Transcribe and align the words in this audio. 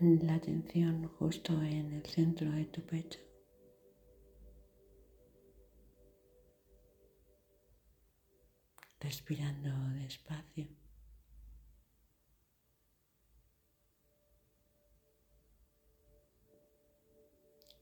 La 0.00 0.34
atención 0.34 1.08
justo 1.18 1.52
en 1.62 1.92
el 1.92 2.04
centro 2.04 2.50
de 2.50 2.64
tu 2.64 2.82
pecho. 2.82 3.20
Respirando 8.98 9.70
despacio. 10.00 10.66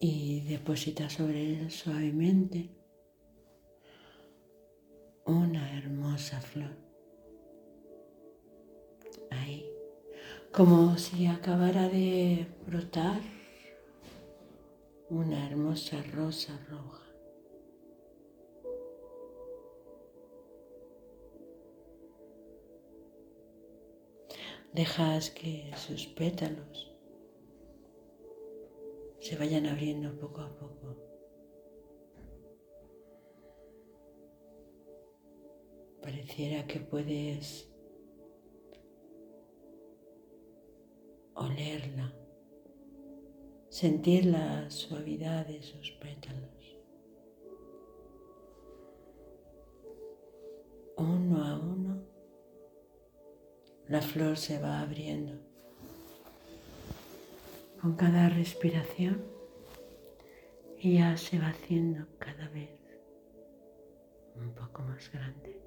Y 0.00 0.40
deposita 0.48 1.08
sobre 1.08 1.60
él 1.60 1.70
suavemente 1.70 2.70
una 5.26 5.78
hermosa 5.78 5.89
como 10.52 10.96
si 10.98 11.26
acabara 11.26 11.88
de 11.88 12.44
brotar 12.66 13.20
una 15.08 15.46
hermosa 15.46 16.02
rosa 16.12 16.58
roja. 16.68 17.06
Dejas 24.72 25.30
que 25.30 25.70
sus 25.76 26.06
pétalos 26.06 26.96
se 29.20 29.36
vayan 29.36 29.66
abriendo 29.66 30.18
poco 30.18 30.40
a 30.40 30.58
poco. 30.58 30.96
Pareciera 36.02 36.66
que 36.66 36.80
puedes 36.80 37.69
olerla, 41.40 42.12
sentir 43.70 44.26
la 44.26 44.70
suavidad 44.70 45.46
de 45.46 45.62
sus 45.62 45.90
pétalos. 45.92 46.78
Uno 50.96 51.44
a 51.44 51.58
uno, 51.58 52.02
la 53.88 54.02
flor 54.02 54.36
se 54.36 54.60
va 54.60 54.80
abriendo. 54.80 55.32
Con 57.80 57.96
cada 57.96 58.28
respiración, 58.28 59.24
ella 60.78 61.16
se 61.16 61.38
va 61.38 61.48
haciendo 61.48 62.06
cada 62.18 62.48
vez 62.50 62.70
un 64.36 64.52
poco 64.54 64.82
más 64.82 65.10
grande. 65.10 65.60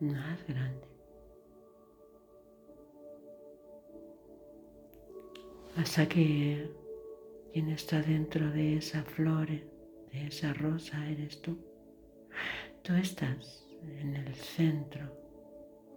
más 0.00 0.46
grande. 0.46 0.93
Hasta 5.76 6.08
que 6.08 6.70
quien 7.52 7.70
está 7.70 8.00
dentro 8.00 8.50
de 8.50 8.76
esa 8.76 9.02
flor, 9.02 9.48
de 9.48 10.26
esa 10.26 10.52
rosa, 10.52 11.08
eres 11.08 11.40
tú. 11.42 11.58
Tú 12.82 12.94
estás 12.94 13.66
en 13.82 14.16
el 14.16 14.34
centro, 14.34 15.10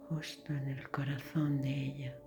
justo 0.08 0.52
en 0.52 0.68
el 0.68 0.88
corazón 0.90 1.62
de 1.62 1.70
ella. 1.70 2.18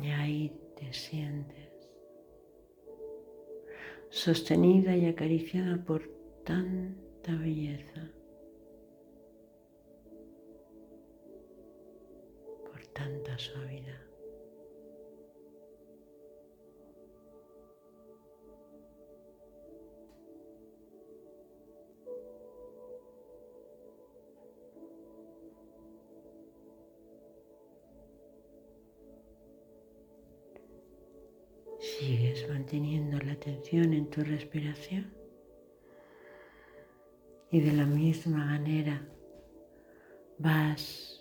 Y 0.00 0.06
ahí 0.08 0.60
te 0.76 0.92
sientes 0.92 1.72
sostenida 4.12 4.94
y 4.94 5.06
acariciada 5.06 5.82
por 5.84 6.02
tan 6.44 6.96
belleza, 7.26 8.10
suavidad. 13.38 14.00
Sigues 31.78 32.48
manteniendo 32.48 33.18
la 33.18 33.32
atención 33.32 33.92
en 33.92 34.08
tu 34.08 34.22
respiración. 34.22 35.12
Y 37.50 37.60
de 37.60 37.72
la 37.72 37.84
misma 37.84 38.46
manera 38.46 39.06
vas 40.38 41.11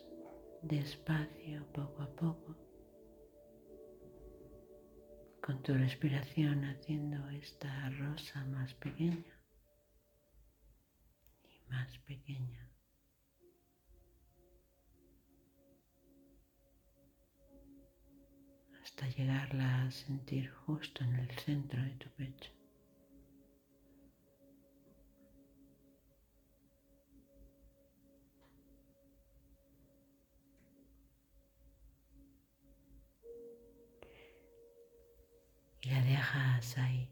despacio, 0.61 1.65
poco 1.73 2.03
a 2.03 2.15
poco, 2.15 2.55
con 5.41 5.61
tu 5.63 5.73
respiración 5.73 6.63
haciendo 6.65 7.29
esta 7.29 7.89
rosa 7.91 8.45
más 8.45 8.73
pequeña 8.75 9.35
y 11.43 11.69
más 11.69 11.97
pequeña. 11.99 12.67
hasta 18.83 19.07
llegarla 19.09 19.83
a 19.83 19.91
sentir 19.91 20.49
justo 20.65 21.03
en 21.03 21.15
el 21.15 21.29
centro 21.39 21.81
de 21.81 21.91
tu 21.91 22.09
pecho. 22.09 22.60
Y 35.81 35.89
la 35.89 36.01
dejas 36.01 36.77
ahí. 36.77 37.09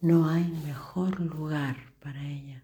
No 0.00 0.28
hay 0.28 0.44
mejor 0.64 1.18
lugar 1.20 1.76
para 2.00 2.22
ella 2.24 2.62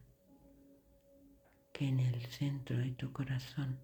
que 1.72 1.88
en 1.88 1.98
el 1.98 2.24
centro 2.26 2.76
de 2.78 2.92
tu 2.92 3.12
corazón. 3.12 3.80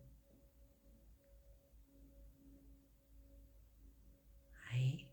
Ahí. 4.71 5.09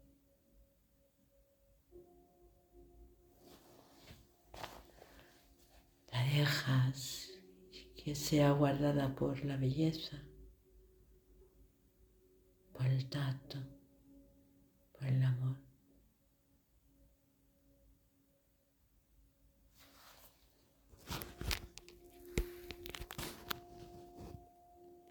La 6.12 6.24
dejas 6.26 7.32
que 7.96 8.14
sea 8.14 8.52
guardada 8.52 9.16
por 9.16 9.44
la 9.44 9.58
belleza, 9.58 10.22
por 12.72 12.86
el 12.86 13.10
tacto 13.10 13.77
por 14.98 15.08
el 15.08 15.24
amor. 15.24 15.67